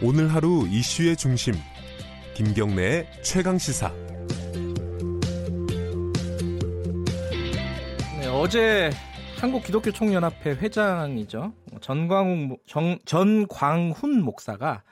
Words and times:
오늘 0.00 0.32
하루 0.32 0.64
이슈의 0.68 1.16
중심 1.16 1.54
김경래의 2.36 3.10
최강 3.24 3.58
시사. 3.58 3.92
네, 8.20 8.28
어제 8.28 8.90
한국 9.40 9.64
기독교 9.64 9.90
총연합회 9.90 10.50
회장이죠 10.50 11.52
전광훈 11.80 12.58
정, 12.64 12.96
전광훈 13.06 14.22
목사가 14.22 14.84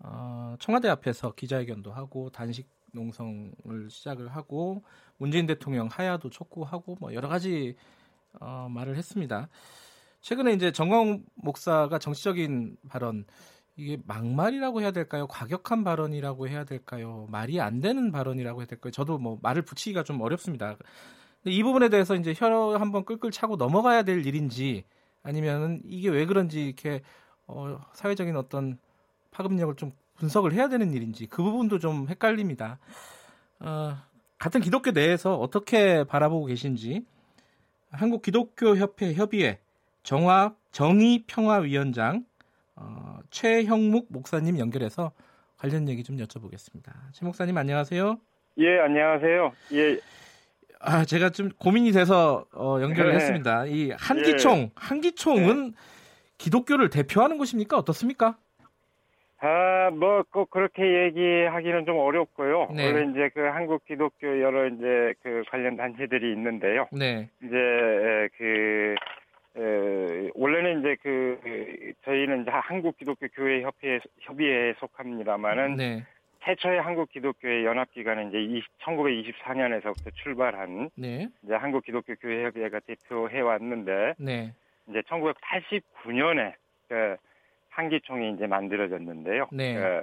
어, 0.00 0.56
청와대 0.58 0.88
앞에서 0.88 1.32
기자회견도 1.34 1.92
하고 1.92 2.30
단식 2.30 2.68
농성을 2.92 3.52
시작을 3.88 4.34
하고 4.34 4.82
문재인 5.16 5.46
대통령 5.46 5.86
하야도 5.86 6.28
촉구하고 6.28 6.96
뭐 6.98 7.14
여러 7.14 7.28
가지 7.28 7.76
어, 8.40 8.66
말을 8.68 8.96
했습니다. 8.96 9.48
최근에 10.22 10.54
이제 10.54 10.72
정광훈 10.72 11.24
목사가 11.36 12.00
정치적인 12.00 12.78
발언 12.88 13.24
이게 13.76 13.98
막말이라고 14.06 14.82
해야 14.82 14.90
될까요? 14.90 15.26
과격한 15.26 15.84
발언이라고 15.84 16.48
해야 16.48 16.64
될까요? 16.64 17.26
말이 17.30 17.60
안 17.60 17.80
되는 17.80 18.12
발언이라고 18.12 18.60
해야 18.60 18.66
될까요? 18.66 18.90
저도 18.90 19.18
뭐 19.18 19.38
말을 19.42 19.62
붙이기가 19.62 20.04
좀 20.04 20.20
어렵습니다. 20.20 20.76
근데 21.42 21.56
이 21.56 21.62
부분에 21.62 21.88
대해서 21.88 22.14
이제 22.14 22.34
혀 22.36 22.76
한번 22.76 23.04
끌끌 23.04 23.30
차고 23.30 23.56
넘어가야 23.56 24.02
될 24.02 24.26
일인지 24.26 24.84
아니면은 25.22 25.80
이게 25.84 26.08
왜 26.08 26.26
그런지 26.26 26.66
이렇게 26.66 27.02
어, 27.46 27.80
사회적인 27.94 28.36
어떤 28.36 28.78
파급력을 29.30 29.74
좀 29.76 29.92
분석을 30.16 30.52
해야 30.52 30.68
되는 30.68 30.92
일인지 30.92 31.26
그 31.26 31.42
부분도 31.42 31.78
좀 31.78 32.08
헷갈립니다. 32.08 32.78
어, 33.60 33.96
같은 34.38 34.60
기독교 34.60 34.90
내에서 34.90 35.36
어떻게 35.36 36.04
바라보고 36.04 36.46
계신지 36.46 37.04
한국 37.90 38.22
기독교 38.22 38.76
협회 38.76 39.14
협의회 39.14 39.58
정화 40.02 40.54
정의 40.70 41.24
평화 41.26 41.56
위원장 41.58 42.24
어, 42.80 43.18
최형묵 43.30 44.06
목사님 44.10 44.58
연결해서 44.58 45.12
관련 45.58 45.88
얘기 45.88 46.02
좀 46.02 46.16
여쭤보겠습니다. 46.16 46.92
최 47.12 47.24
목사님 47.24 47.56
안녕하세요. 47.56 48.18
예, 48.58 48.78
안녕하세요. 48.80 49.52
예. 49.74 49.98
아, 50.80 51.04
제가 51.04 51.28
좀 51.30 51.50
고민이 51.50 51.92
돼서 51.92 52.46
어, 52.54 52.78
연결을 52.80 53.10
네. 53.10 53.16
했습니다. 53.16 53.66
이 53.66 53.90
한기총, 53.90 54.58
예. 54.58 54.70
한기총은 54.74 55.70
네. 55.72 55.76
기독교를 56.38 56.88
대표하는 56.88 57.36
곳입니까? 57.36 57.76
어떻습니까? 57.76 58.38
아, 59.42 59.90
뭐, 59.90 60.22
꼭 60.30 60.50
그렇게 60.50 60.82
얘기하기는 60.82 61.86
좀 61.86 61.98
어렵고요. 61.98 62.68
네. 62.74 62.86
원래 62.86 63.10
이제 63.10 63.30
그 63.32 63.40
한국 63.40 63.84
기독교 63.86 64.26
여러 64.40 64.66
이제 64.68 65.14
그 65.22 65.42
관련 65.50 65.76
단체들이 65.76 66.32
있는데요. 66.32 66.88
네. 66.92 67.28
이제 67.42 68.28
그 68.36 68.94
에, 69.60 70.30
원래는 70.34 70.80
이제 70.80 70.96
그 71.02 71.92
저희는 72.04 72.42
이제 72.42 72.50
한국 72.50 72.96
기독교 72.96 73.28
교회 73.28 73.62
협회 73.62 74.00
협의회에 74.20 74.74
속합니다만은 74.78 75.76
네. 75.76 76.06
최초의 76.42 76.80
한국 76.80 77.10
기독교의 77.10 77.66
연합 77.66 77.92
기관은 77.92 78.30
이제 78.30 78.40
20, 78.40 78.78
1924년에서부터 78.78 80.14
출발한 80.14 80.88
네. 80.96 81.28
이제 81.44 81.54
한국 81.54 81.84
기독교 81.84 82.14
교회 82.14 82.44
협의회가 82.44 82.80
대표해 82.80 83.40
왔는데 83.40 84.14
네. 84.18 84.54
이제 84.88 85.02
1989년에 85.02 86.54
그 86.88 87.16
한기총이 87.68 88.32
이제 88.32 88.46
만들어졌는데요. 88.46 89.48
네. 89.52 89.74
그, 89.74 90.02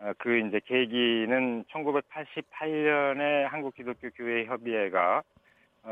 어, 0.00 0.12
그 0.18 0.38
이제 0.38 0.60
계기는 0.64 1.64
1988년에 1.64 3.42
한국 3.44 3.74
기독교 3.74 4.10
교회 4.10 4.44
협의회가 4.44 5.18
어, 5.18 5.37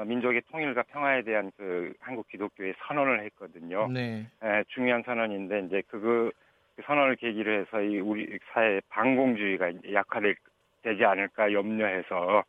민족의 0.06 0.42
통일과 0.50 0.82
평화에 0.82 1.22
대한 1.22 1.50
그 1.56 1.92
한국 2.00 2.28
기독교의 2.28 2.74
선언을 2.86 3.24
했거든요. 3.24 3.88
네. 3.88 4.26
에, 4.42 4.64
중요한 4.68 5.02
선언인데 5.04 5.60
이제 5.66 5.82
그거 5.88 6.30
그 6.76 6.82
선언을 6.84 7.16
계기로 7.16 7.50
해서 7.52 7.80
이 7.80 8.00
우리 8.00 8.38
사회 8.52 8.80
반공주의가 8.88 9.72
약화되지 9.92 11.04
않을까 11.04 11.52
염려해서. 11.52 12.44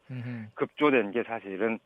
급조된 0.56 1.12
게 1.12 1.24
사실은 1.24 1.80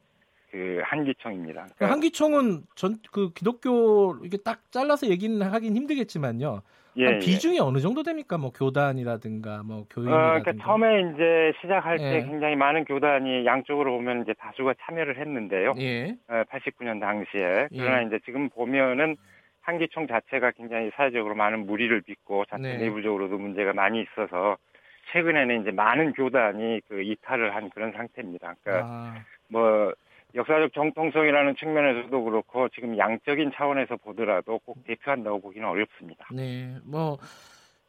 그 0.51 0.81
한기총입니다. 0.83 1.67
그러니까 1.75 1.91
한기총은 1.91 2.63
전 2.75 2.95
그 3.11 3.31
기독교 3.33 4.17
이게 4.23 4.37
딱 4.37 4.71
잘라서 4.71 5.07
얘기는 5.07 5.41
하긴 5.41 5.75
힘들겠지만요. 5.75 6.61
예, 6.97 7.05
예. 7.05 7.19
비중이 7.19 7.55
예. 7.55 7.59
어느 7.61 7.77
정도 7.79 8.03
됩니까? 8.03 8.37
뭐 8.37 8.51
교단이라든가 8.51 9.63
뭐 9.63 9.85
교인이라든가. 9.89 10.35
어, 10.35 10.41
그러니까 10.41 10.65
처음에 10.65 11.13
이제 11.13 11.53
시작할 11.61 11.99
예. 12.01 12.11
때 12.11 12.25
굉장히 12.25 12.55
많은 12.57 12.83
교단이 12.83 13.45
양쪽으로 13.45 13.95
보면 13.97 14.23
이제 14.23 14.33
다수가 14.33 14.73
참여를 14.81 15.17
했는데요. 15.17 15.75
예. 15.79 16.17
어, 16.27 16.43
89년 16.49 16.99
당시에. 16.99 17.67
예. 17.71 17.77
그러나 17.77 18.01
이제 18.01 18.19
지금 18.25 18.49
보면은 18.49 19.15
한기총 19.61 20.07
자체가 20.07 20.51
굉장히 20.51 20.91
사회적으로 20.95 21.35
많은 21.35 21.65
무리를 21.65 22.01
빚고 22.01 22.45
자체 22.45 22.63
네. 22.63 22.77
내부적으로도 22.77 23.37
문제가 23.37 23.71
많이 23.73 24.01
있어서 24.01 24.57
최근에는 25.13 25.61
이제 25.61 25.71
많은 25.71 26.13
교단이 26.13 26.81
그 26.89 27.01
이탈을 27.01 27.55
한 27.55 27.69
그런 27.69 27.93
상태입니다. 27.93 28.55
그러니까 28.63 28.87
아. 28.87 29.15
뭐 29.47 29.93
역사적 30.35 30.73
정통성이라는 30.73 31.55
측면에서도 31.55 32.23
그렇고 32.23 32.69
지금 32.69 32.97
양적인 32.97 33.51
차원에서 33.55 33.97
보더라도 33.97 34.59
꼭 34.59 34.83
대표한다고 34.85 35.41
보기는 35.41 35.67
어렵습니다. 35.67 36.27
네, 36.31 36.77
뭐 36.83 37.17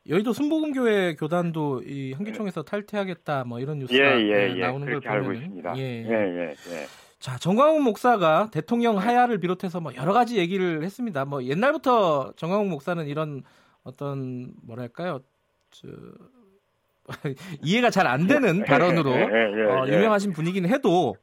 여의도 0.08 0.32
순복음교회 0.32 1.14
교단도 1.14 1.82
이 1.82 2.12
한기총에서 2.12 2.64
탈퇴하겠다 2.64 3.44
뭐 3.44 3.60
이런 3.60 3.78
뉴스가 3.78 4.20
예, 4.20 4.20
예, 4.22 4.34
네, 4.48 4.56
예. 4.56 4.60
나오는 4.60 4.86
걸 4.86 5.00
보면 5.00 5.16
알고 5.16 5.32
있습니다. 5.32 5.74
예, 5.76 5.82
예, 5.82 6.10
예. 6.10 6.50
예. 6.50 6.86
자, 7.20 7.38
정광훈 7.38 7.84
목사가 7.84 8.50
대통령 8.50 8.96
네. 8.96 9.02
하야를 9.02 9.38
비롯해서 9.38 9.80
뭐 9.80 9.94
여러 9.94 10.12
가지 10.12 10.38
얘기를 10.38 10.82
했습니다. 10.82 11.24
뭐 11.24 11.44
옛날부터 11.44 12.32
정광훈 12.34 12.68
목사는 12.68 13.06
이런 13.06 13.44
어떤 13.84 14.52
뭐랄까요? 14.64 15.20
저 15.70 15.86
이해가 17.62 17.90
잘 17.90 18.06
안 18.06 18.26
되는 18.26 18.58
예, 18.60 18.64
발언으로 18.64 19.12
예, 19.12 19.20
예, 19.20 19.62
어, 19.64 19.86
유명하신 19.86 20.32
분이긴 20.32 20.66
해도 20.68 21.16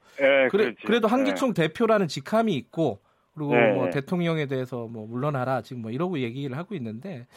그래, 0.50 0.74
그래도 0.86 1.08
한기총 1.08 1.54
대표라는 1.54 2.08
직함이 2.08 2.54
있고 2.56 3.00
그리고 3.34 3.54
뭐 3.76 3.90
대통령에 3.90 4.48
대해서 4.48 4.88
뭐 4.88 5.08
물러나라 5.08 5.62
지금 5.62 5.82
뭐 5.82 5.92
이러고 5.92 6.20
얘기를 6.20 6.58
하고 6.58 6.76
있는데 6.76 7.28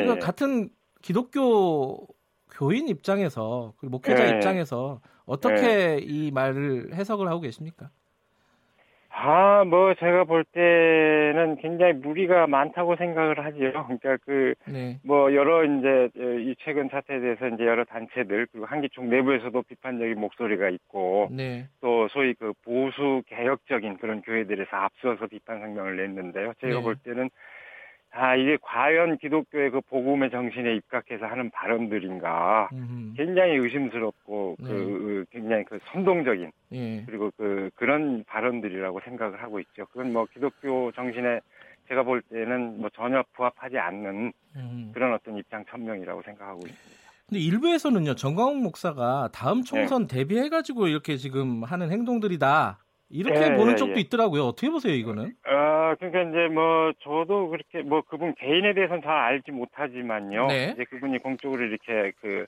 우리가 0.00 0.18
같은 0.18 0.68
기독교 1.00 2.06
교인 2.52 2.88
입장에서 2.88 3.72
그리고 3.78 3.92
목회자 3.92 4.24
입장에서 4.36 5.00
어떻게 5.24 5.98
이 6.02 6.30
말을 6.32 6.90
해석을 6.94 7.28
하고 7.28 7.40
계십니까? 7.40 7.90
아, 9.20 9.64
뭐 9.64 9.94
제가 9.94 10.24
볼 10.24 10.44
때는 10.44 11.56
굉장히 11.56 11.92
무리가 11.94 12.46
많다고 12.46 12.94
생각을 12.94 13.44
하죠. 13.44 13.58
그러니까 13.98 14.16
그, 14.24 14.54
네. 14.64 15.00
뭐 15.04 15.34
여러 15.34 15.64
이제 15.64 16.08
이 16.14 16.54
최근 16.60 16.88
사태에 16.88 17.18
대해서 17.18 17.48
이제 17.48 17.64
여러 17.64 17.84
단체들 17.84 18.46
그리고 18.52 18.66
한기총 18.66 19.10
내부에서도 19.10 19.60
비판적인 19.62 20.20
목소리가 20.20 20.68
있고 20.68 21.30
네. 21.32 21.66
또 21.80 22.06
소위 22.08 22.34
그 22.34 22.52
보수 22.64 23.22
개혁적인 23.26 23.96
그런 23.96 24.22
교회들에서 24.22 24.76
앞서서 24.76 25.26
비판 25.26 25.58
성명을 25.58 25.96
냈는데요. 25.96 26.52
제가 26.60 26.76
네. 26.76 26.82
볼 26.82 26.94
때는 26.94 27.28
아, 28.10 28.34
이게 28.34 28.56
과연 28.62 29.18
기독교의 29.18 29.70
그 29.70 29.80
복음의 29.82 30.30
정신에 30.30 30.74
입각해서 30.76 31.26
하는 31.26 31.50
발언들인가. 31.50 32.70
음흠. 32.72 33.14
굉장히 33.16 33.56
의심스럽고, 33.56 34.56
그, 34.58 34.64
네. 34.64 34.68
그, 34.68 35.24
굉장히 35.30 35.64
그 35.64 35.78
선동적인, 35.92 36.50
예. 36.72 37.02
그리고 37.04 37.30
그, 37.36 37.70
그런 37.76 38.24
발언들이라고 38.24 39.00
생각을 39.04 39.42
하고 39.42 39.60
있죠. 39.60 39.86
그건 39.86 40.12
뭐 40.12 40.26
기독교 40.32 40.90
정신에 40.92 41.40
제가 41.88 42.02
볼 42.02 42.22
때는 42.22 42.80
뭐 42.80 42.90
전혀 42.94 43.22
부합하지 43.34 43.78
않는 43.78 44.32
음. 44.56 44.90
그런 44.92 45.14
어떤 45.14 45.36
입장 45.36 45.64
천명이라고 45.70 46.22
생각하고 46.22 46.60
있습니다. 46.66 47.08
근데 47.28 47.40
일부에서는요, 47.40 48.14
정광훈 48.14 48.62
목사가 48.62 49.28
다음 49.34 49.62
총선 49.62 50.06
네. 50.06 50.16
대비해가지고 50.16 50.88
이렇게 50.88 51.16
지금 51.18 51.62
하는 51.62 51.90
행동들이다. 51.90 52.78
이렇게 53.10 53.40
예, 53.40 53.56
보는 53.56 53.72
예, 53.72 53.76
쪽도 53.76 53.96
예. 53.96 54.00
있더라고요. 54.00 54.44
어떻게 54.44 54.70
보세요, 54.70 54.92
이거는? 54.94 55.34
아, 55.44 55.94
그러니까 55.98 56.22
이제 56.22 56.52
뭐 56.52 56.92
저도 57.00 57.48
그렇게 57.48 57.82
뭐 57.82 58.02
그분 58.02 58.34
개인에 58.34 58.74
대해서는 58.74 59.02
잘 59.02 59.12
알지 59.12 59.50
못하지만요. 59.52 60.46
네. 60.46 60.72
이제 60.74 60.84
그분이 60.84 61.18
공적으로 61.18 61.62
이렇게 61.64 62.12
그 62.20 62.46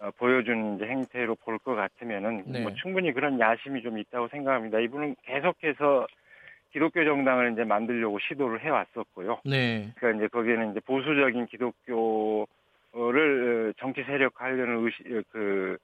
어, 0.00 0.10
보여준 0.16 0.76
이제 0.76 0.86
행태로 0.86 1.34
볼 1.36 1.58
것 1.58 1.74
같으면은 1.74 2.44
네. 2.46 2.60
뭐 2.62 2.72
충분히 2.74 3.12
그런 3.12 3.38
야심이 3.40 3.82
좀 3.82 3.98
있다고 3.98 4.28
생각합니다. 4.28 4.78
이분은 4.80 5.16
계속해서 5.24 6.06
기독교 6.72 7.04
정당을 7.04 7.52
이제 7.52 7.64
만들려고 7.64 8.18
시도를 8.20 8.62
해왔었고요. 8.62 9.40
네. 9.44 9.92
그러니까 9.96 10.18
이제 10.18 10.28
거기에는 10.28 10.70
이제 10.70 10.80
보수적인 10.80 11.46
기독교를 11.46 12.46
어, 12.92 13.72
정치 13.78 14.02
세력화하려는 14.04 14.84
의식 14.84 15.04
그 15.30 15.76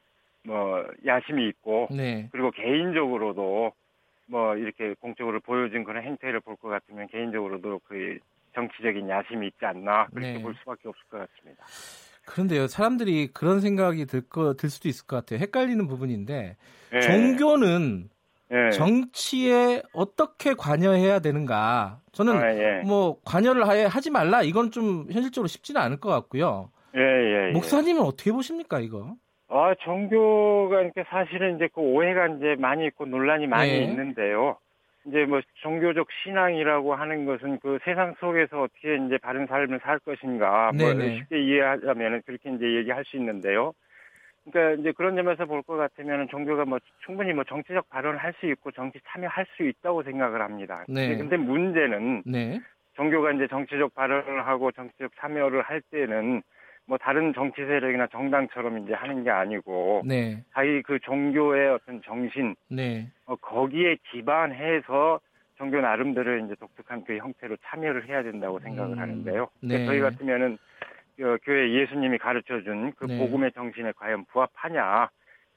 뭐 0.46 0.84
야심이 1.04 1.48
있고 1.48 1.88
네. 1.90 2.28
그리고 2.32 2.50
개인적으로도 2.50 3.72
뭐 4.26 4.56
이렇게 4.56 4.94
공적으로 5.00 5.40
보여진 5.40 5.84
그런 5.84 6.04
행태를 6.04 6.40
볼 6.40 6.56
것 6.56 6.68
같으면 6.68 7.06
개인적으로도 7.08 7.80
그 7.86 8.18
정치적인 8.54 9.08
야심이 9.08 9.48
있지 9.48 9.64
않나 9.64 10.06
그렇게 10.14 10.34
네. 10.34 10.42
볼 10.42 10.54
수밖에 10.60 10.88
없을 10.88 11.02
것 11.10 11.18
같습니다. 11.18 11.64
그런데요, 12.26 12.68
사람들이 12.68 13.28
그런 13.34 13.60
생각이 13.60 14.06
들 14.06 14.22
거, 14.22 14.54
들 14.54 14.70
수도 14.70 14.88
있을 14.88 15.06
것 15.06 15.16
같아요. 15.16 15.40
헷갈리는 15.40 15.86
부분인데, 15.86 16.56
네. 16.92 17.00
종교는 17.00 18.08
네. 18.48 18.70
정치에 18.70 19.82
어떻게 19.92 20.54
관여해야 20.54 21.18
되는가? 21.18 22.00
저는 22.12 22.36
아, 22.36 22.54
예. 22.54 22.82
뭐 22.86 23.18
관여를 23.24 23.66
하지 23.66 24.10
말라 24.10 24.42
이건 24.42 24.70
좀 24.70 25.06
현실적으로 25.10 25.48
쉽지는 25.48 25.80
않을 25.80 25.98
것 25.98 26.08
같고요. 26.10 26.70
예, 26.96 27.00
예, 27.00 27.48
예. 27.48 27.52
목사님은 27.52 28.00
어떻게 28.02 28.30
보십니까, 28.32 28.78
이거? 28.80 29.16
아, 29.56 29.72
종교가 29.78 30.82
이렇게 30.82 31.04
사실은 31.04 31.54
이제 31.54 31.68
그 31.72 31.80
오해가 31.80 32.26
이제 32.26 32.56
많이 32.58 32.86
있고 32.86 33.06
논란이 33.06 33.46
많이 33.46 33.70
네. 33.70 33.84
있는데요. 33.84 34.56
이제 35.06 35.26
뭐 35.26 35.40
종교적 35.62 36.08
신앙이라고 36.24 36.96
하는 36.96 37.24
것은 37.24 37.60
그 37.60 37.78
세상 37.84 38.14
속에서 38.18 38.62
어떻게 38.62 38.96
이제 38.96 39.16
바른 39.18 39.46
삶을 39.46 39.78
살 39.84 40.00
것인가 40.00 40.72
뭐 40.72 40.92
쉽게 41.18 41.40
이해하자면은 41.40 42.22
그렇게 42.26 42.50
이제 42.50 42.64
얘기할 42.78 43.04
수 43.04 43.16
있는데요. 43.16 43.74
그러니까 44.50 44.80
이제 44.80 44.92
그런 44.92 45.14
점에서 45.14 45.46
볼 45.46 45.62
것 45.62 45.76
같으면 45.76 46.26
종교가 46.28 46.64
뭐 46.64 46.80
충분히 47.06 47.32
뭐 47.32 47.44
정치적 47.44 47.88
발언을 47.90 48.18
할 48.18 48.34
수 48.40 48.46
있고 48.46 48.72
정치 48.72 48.98
참여할 49.06 49.46
수 49.56 49.62
있다고 49.62 50.02
생각을 50.02 50.42
합니다. 50.42 50.84
네. 50.88 51.16
근데 51.16 51.36
문제는 51.36 52.24
네. 52.26 52.60
종교가 52.94 53.30
이제 53.32 53.46
정치적 53.46 53.94
발언을 53.94 54.48
하고 54.48 54.72
정치적 54.72 55.12
참여를 55.20 55.62
할 55.62 55.80
때는 55.92 56.42
뭐 56.86 56.98
다른 56.98 57.32
정치 57.32 57.64
세력이나 57.64 58.08
정당처럼 58.08 58.78
이제 58.78 58.92
하는 58.92 59.24
게 59.24 59.30
아니고 59.30 60.02
네. 60.04 60.44
자기 60.52 60.82
그 60.82 60.98
종교의 61.00 61.70
어떤 61.70 62.02
정신 62.02 62.54
네. 62.68 63.08
어, 63.26 63.36
거기에 63.36 63.96
기반해서 64.10 65.20
종교 65.56 65.80
나름대로 65.80 66.36
이제 66.44 66.54
독특한 66.56 67.04
그 67.04 67.16
형태로 67.16 67.56
참여를 67.64 68.08
해야 68.08 68.22
된다고 68.22 68.58
생각을 68.60 68.96
음. 68.96 68.98
하는데요. 68.98 69.48
네. 69.62 69.86
저희 69.86 70.00
같으면은 70.00 70.58
어, 71.20 71.36
교회 71.44 71.72
예수님이 71.72 72.18
가르쳐 72.18 72.60
준 72.62 72.92
그 72.96 73.06
네. 73.06 73.18
복음의 73.18 73.52
정신에 73.52 73.92
과연 73.96 74.24
부합하냐 74.26 75.08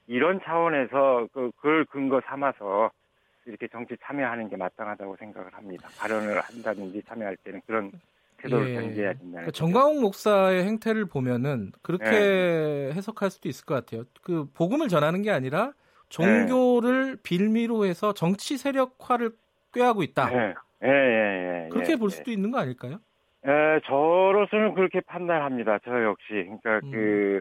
이런 0.06 0.40
차원에서 0.40 1.28
그, 1.32 1.50
그걸 1.56 1.84
근거 1.84 2.22
삼아서 2.24 2.90
이렇게 3.44 3.66
정치 3.68 3.96
참여하는 4.02 4.48
게 4.48 4.56
마땅하다고 4.56 5.16
생각을 5.16 5.52
합니다. 5.52 5.88
발언을 5.98 6.40
한다든지 6.40 7.02
참여할 7.02 7.36
때는 7.38 7.60
그런 7.66 7.90
태도를 8.38 8.70
예. 8.70 8.74
견제해야 8.74 9.12
된다는. 9.12 9.32
그러니까 9.32 9.50
정광욱 9.52 10.00
목사의 10.00 10.64
행태를 10.64 11.06
보면은 11.06 11.72
그렇게 11.82 12.10
네. 12.10 12.92
해석할 12.94 13.30
수도 13.30 13.48
있을 13.48 13.64
것 13.66 13.74
같아요. 13.74 14.04
그 14.22 14.48
복음을 14.54 14.88
전하는 14.88 15.22
게 15.22 15.30
아니라 15.30 15.72
종교를 16.08 17.16
네. 17.16 17.22
빌미로 17.22 17.84
해서 17.84 18.14
정치 18.14 18.56
세력화를 18.56 19.30
꾀하고 19.74 20.02
있다. 20.02 20.30
네. 20.30 20.54
예, 20.84 20.88
예, 20.88 21.64
예, 21.64 21.68
그렇게 21.70 21.92
예, 21.92 21.96
볼 21.96 22.10
수도 22.10 22.30
있는 22.30 22.50
거 22.50 22.58
아닐까요? 22.58 23.00
에, 23.44 23.80
저로서는 23.84 24.74
그렇게 24.74 25.00
판단합니다. 25.00 25.78
저 25.84 26.02
역시. 26.04 26.26
그러니까 26.30 26.80
음. 26.84 26.90
그, 26.90 27.40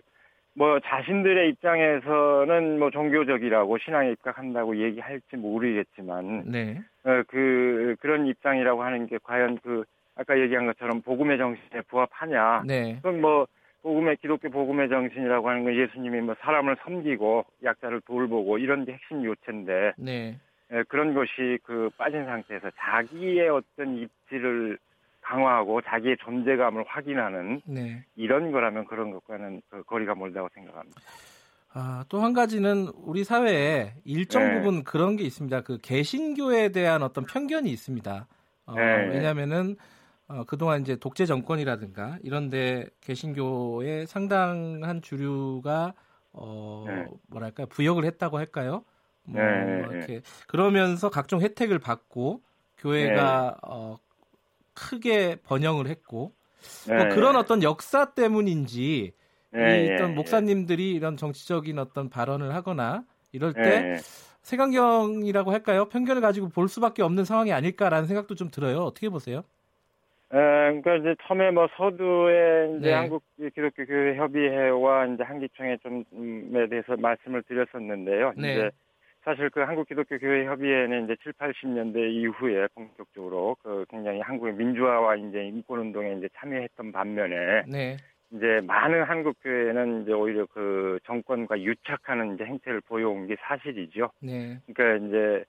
뭐, 0.55 0.79
자신들의 0.79 1.49
입장에서는 1.49 2.79
뭐, 2.79 2.89
종교적이라고 2.89 3.77
신앙에 3.77 4.11
입각한다고 4.11 4.77
얘기할지 4.77 5.35
모르겠지만, 5.35 6.45
네. 6.47 6.79
어, 7.03 7.21
그, 7.27 7.95
그런 7.99 8.25
입장이라고 8.25 8.83
하는 8.83 9.05
게 9.07 9.19
과연 9.23 9.59
그, 9.63 9.85
아까 10.17 10.39
얘기한 10.39 10.65
것처럼 10.65 11.01
복음의 11.01 11.37
정신에 11.37 11.81
부합하냐. 11.87 12.63
네. 12.65 12.99
그럼 13.01 13.21
뭐 13.21 13.47
복음의 13.83 14.17
기독교 14.17 14.49
복음의 14.49 14.89
정신이라고 14.89 15.49
하는 15.49 15.63
건 15.63 15.75
예수님이 15.75 16.21
뭐 16.21 16.35
사람을 16.41 16.77
섬기고 16.83 17.45
약자를 17.63 18.01
돌보고 18.01 18.57
이런 18.57 18.85
게 18.85 18.93
핵심 18.93 19.23
요체인데 19.23 19.93
네. 19.97 20.37
예, 20.73 20.83
그런 20.89 21.13
것이 21.13 21.59
그 21.63 21.89
빠진 21.97 22.25
상태에서 22.25 22.69
자기의 22.77 23.47
어떤 23.49 23.97
입지를 23.97 24.77
강화하고 25.21 25.81
자기의 25.81 26.17
존재감을 26.17 26.83
확인하는 26.87 27.61
네. 27.65 28.03
이런 28.15 28.51
거라면 28.51 28.85
그런 28.85 29.11
것과는 29.11 29.61
그 29.69 29.83
거리가 29.83 30.15
멀다고 30.15 30.49
생각합니다. 30.53 30.99
아, 31.73 32.03
또 32.09 32.21
한 32.21 32.33
가지는 32.33 32.87
우리 32.95 33.23
사회에 33.23 33.93
일정 34.03 34.41
네. 34.43 34.53
부분 34.55 34.83
그런 34.83 35.15
게 35.15 35.23
있습니다. 35.23 35.61
그 35.61 35.77
개신교에 35.81 36.69
대한 36.69 37.03
어떤 37.03 37.25
편견이 37.25 37.69
있습니다. 37.69 38.27
어, 38.65 38.73
네. 38.73 39.07
왜냐하면은 39.09 39.75
어, 40.27 40.44
그동안 40.45 40.81
이제 40.81 40.95
독재 40.97 41.25
정권이라든가 41.25 42.18
이런데 42.21 42.85
개신교의 43.01 44.07
상당한 44.07 45.01
주류가 45.01 45.94
어, 46.33 46.85
네. 46.88 47.07
뭐랄까 47.27 47.65
부역을 47.65 48.06
했다고 48.06 48.38
할까요? 48.38 48.83
뭐 49.24 49.41
네. 49.41 49.83
이렇게 49.89 50.21
그러면서 50.47 51.09
각종 51.09 51.41
혜택을 51.41 51.79
받고 51.79 52.41
교회가 52.77 53.50
네. 53.51 53.59
어, 53.63 53.97
크게 54.74 55.38
번영을 55.38 55.88
했고 55.88 56.33
뭐 56.88 56.97
네. 56.97 57.09
그런 57.09 57.35
어떤 57.35 57.63
역사 57.63 58.13
때문인지 58.13 59.13
네. 59.51 59.85
이 59.85 59.94
어떤 59.94 60.13
목사님들이 60.13 60.91
이런 60.91 61.18
정치적인 61.18 61.80
어떤 61.80 62.09
발언을 62.09 62.53
하거나 62.53 63.03
이럴 63.31 63.53
때 63.53 63.97
세강경이라고 64.44 65.51
할까요? 65.51 65.89
편견을 65.89 66.21
가지고 66.21 66.50
볼 66.50 66.69
수밖에 66.69 67.01
없는 67.01 67.25
상황이 67.25 67.51
아닐까라는 67.51 68.07
생각도 68.07 68.35
좀 68.35 68.50
들어요. 68.50 68.80
어떻게 68.80 69.09
보세요? 69.09 69.44
에, 70.33 70.38
그러니까 70.38 70.95
이제 70.95 71.15
처음에 71.24 71.51
뭐 71.51 71.68
서두에 71.77 72.77
이제 72.77 72.89
네. 72.89 72.94
한국 72.94 73.24
기독교 73.38 73.85
교회 73.85 74.15
협의회와 74.15 75.06
이제 75.07 75.24
한기총회 75.24 75.77
좀에 75.77 76.68
대해서 76.68 76.97
말씀을 76.97 77.44
드렸었는데요. 77.44 78.33
네. 78.38 78.53
이제 78.53 78.71
사실 79.24 79.50
그 79.50 79.62
한국 79.62 79.88
기독교 79.88 80.18
교회 80.18 80.45
협의회는 80.45 81.06
이제 81.06 81.15
7, 81.24 81.33
80년대 81.33 82.12
이후에 82.12 82.68
본격적으로 82.74 83.57
그 83.62 83.85
굉장히 83.89 84.21
한국의 84.21 84.53
민주화와 84.53 85.15
이제 85.15 85.45
인권 85.45 85.79
운동에 85.79 86.13
이제 86.13 86.30
참여했던 86.38 86.91
반면에 86.91 87.63
네. 87.68 87.97
이제 88.31 88.62
많은 88.65 89.03
한국 89.03 89.38
교회는 89.41 90.03
이제 90.03 90.13
오히려 90.13 90.45
그 90.45 91.00
정권과 91.06 91.62
유착하는 91.62 92.35
이제 92.35 92.45
행태를 92.45 92.81
보여온 92.81 93.27
게 93.27 93.35
사실이죠. 93.39 94.12
네. 94.21 94.59
그러니까 94.73 95.07
이제 95.07 95.45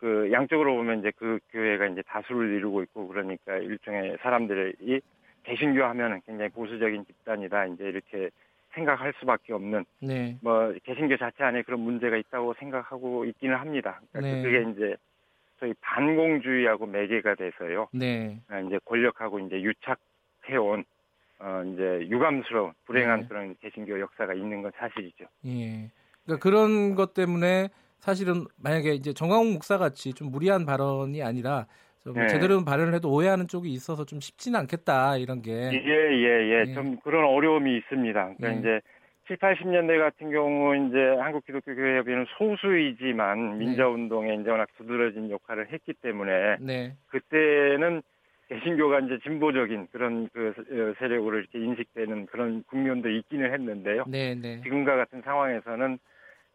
그 0.00 0.32
양쪽으로 0.32 0.74
보면 0.76 1.00
이제 1.00 1.12
그 1.16 1.38
교회가 1.50 1.86
이제 1.88 2.02
다수를 2.02 2.54
이루고 2.56 2.82
있고 2.84 3.06
그러니까 3.06 3.58
일종의 3.58 4.16
사람들이 4.22 5.00
개신교 5.44 5.84
하면은 5.84 6.22
굉장히 6.26 6.50
보수적인 6.50 7.04
집단이다 7.04 7.66
이제 7.66 7.84
이렇게 7.84 8.30
생각할 8.72 9.12
수밖에 9.20 9.52
없는 9.52 9.84
네. 10.00 10.38
뭐 10.42 10.72
개신교 10.84 11.18
자체 11.18 11.44
안에 11.44 11.62
그런 11.62 11.80
문제가 11.80 12.16
있다고 12.16 12.54
생각하고 12.54 13.26
있기는 13.26 13.54
합니다. 13.56 14.00
그러니까 14.10 14.36
네. 14.36 14.42
그게 14.42 14.70
이제 14.70 14.96
저희 15.58 15.74
반공주의하고 15.82 16.86
매개가 16.86 17.34
돼서요. 17.34 17.88
네. 17.92 18.40
아, 18.48 18.60
이제 18.60 18.78
권력하고 18.86 19.38
이제 19.40 19.60
유착해온 19.60 20.84
어 21.40 21.62
이제 21.66 22.06
유감스러운 22.08 22.72
불행한 22.86 23.20
네. 23.20 23.26
그런 23.28 23.54
개신교 23.60 24.00
역사가 24.00 24.32
있는 24.32 24.62
건 24.62 24.72
사실이죠. 24.76 25.26
예. 25.46 25.90
그러니까 26.24 26.42
그런 26.42 26.94
것 26.94 27.12
때문에 27.12 27.68
사실은 28.00 28.46
만약에 28.62 28.92
이제 28.92 29.12
정광훈 29.12 29.52
목사 29.52 29.78
같이 29.78 30.12
좀 30.12 30.30
무리한 30.30 30.66
발언이 30.66 31.22
아니라 31.22 31.66
좀 32.02 32.14
네. 32.14 32.28
제대로 32.28 32.64
발언을 32.64 32.94
해도 32.94 33.12
오해하는 33.12 33.46
쪽이 33.46 33.70
있어서 33.70 34.04
좀 34.04 34.20
쉽지는 34.20 34.58
않겠다 34.60 35.18
이런 35.18 35.42
게 35.42 35.52
예예예 35.52 35.70
예, 35.72 36.50
예. 36.50 36.64
예. 36.68 36.74
좀 36.74 36.98
그런 37.00 37.24
어려움이 37.24 37.76
있습니다. 37.76 38.34
그러니까 38.36 38.52
예. 38.52 38.58
이제 38.58 38.80
7, 39.28 39.36
80년대 39.36 39.98
같은 39.98 40.32
경우 40.32 40.74
이제 40.88 40.98
한국 41.20 41.44
기독교 41.44 41.74
교회 41.74 41.98
협의는 41.98 42.26
소수이지만 42.36 43.58
네. 43.58 43.64
민자 43.64 43.86
운동에 43.86 44.34
이제 44.34 44.50
워낙 44.50 44.68
두드러진 44.76 45.30
역할을 45.30 45.70
했기 45.72 45.92
때문에 45.92 46.56
네. 46.60 46.94
그때는 47.08 48.02
개신교가 48.48 49.00
이제 49.00 49.18
진보적인 49.22 49.88
그런 49.92 50.28
그 50.32 50.48
어, 50.48 50.94
세력으로 50.98 51.38
이렇게 51.38 51.60
인식되는 51.60 52.26
그런 52.26 52.64
국면도 52.64 53.08
있기는 53.08 53.52
했는데요. 53.52 54.04
네, 54.08 54.34
네. 54.34 54.60
지금과 54.62 54.96
같은 54.96 55.22
상황에서는 55.22 55.98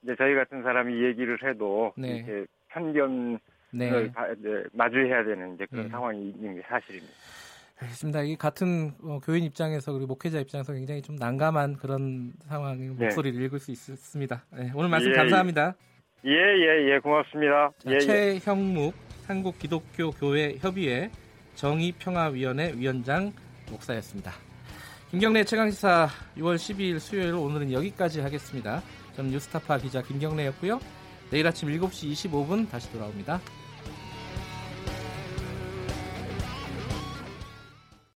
이제 0.06 0.16
저희 0.18 0.36
같은 0.36 0.62
사람이 0.62 1.04
얘기를 1.04 1.38
해도 1.44 1.92
네. 1.98 2.18
이렇게 2.18 2.46
편견을 2.70 3.40
네. 3.72 4.12
마주해야 4.72 5.24
되는 5.24 5.56
이제 5.56 5.66
그런 5.66 5.86
네. 5.86 5.90
상황이 5.90 6.30
있는 6.30 6.56
게 6.56 6.62
사실입니다. 6.62 7.14
알겠습니다. 7.82 8.22
이 8.22 8.36
같은 8.36 8.94
어, 9.04 9.20
교인 9.20 9.44
입장에서 9.44 9.92
그리고 9.92 10.08
목회자 10.08 10.40
입장에서 10.40 10.74
굉장히 10.74 11.02
좀 11.02 11.16
난감한 11.16 11.78
그런 11.78 12.34
상황의 12.48 12.90
네. 12.90 13.06
목소리를 13.06 13.42
읽을 13.42 13.60
수 13.60 13.72
있습니다. 13.72 14.46
네, 14.54 14.72
오늘 14.76 14.90
말씀 14.90 15.12
예, 15.12 15.16
감사합니다. 15.16 15.76
예, 16.24 16.32
예, 16.32 16.94
예, 16.94 17.00
고맙습니다. 17.00 17.72
자, 17.80 17.92
예, 17.92 18.00
최형묵 18.00 18.94
한국 19.28 19.58
기독교 19.58 20.12
교회 20.12 20.56
협의회 20.60 21.10
정의평화위원회 21.56 22.74
위원장 22.78 23.34
목사였습니다. 23.72 24.45
김경래 25.16 25.46
최강시사 25.46 26.10
6월 26.36 26.58
12일 26.58 27.00
수요일 27.00 27.36
오늘은 27.36 27.72
여기까지 27.72 28.20
하겠습니다. 28.20 28.84
저는 29.16 29.32
뉴스타파 29.32 29.78
기자 29.78 30.02
김경래였고요. 30.02 30.82
내일 31.32 31.48
아침 31.48 31.70
7시 31.70 32.12
25분 32.12 32.70
다시 32.70 32.92
돌아옵니다. 32.92 33.40